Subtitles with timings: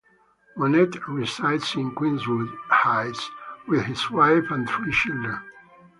[0.57, 3.29] Monette resides in Queenswood Heights
[3.67, 5.39] with his wife and three children.